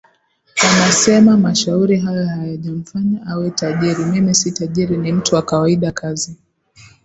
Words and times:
anasema 0.61 1.37
mashauri 1.37 1.97
hayo 1.99 2.25
hayajamfanya 2.27 3.27
awe 3.27 3.51
tajiriMimi 3.51 4.35
si 4.35 4.51
tajiri 4.51 4.97
ni 4.97 5.11
mtu 5.11 5.35
wa 5.35 5.41
kawaida 5.41 5.91
Kazi 5.91 6.37